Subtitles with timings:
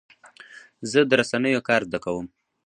[0.91, 2.25] زه د رسنیو کار زده کوم.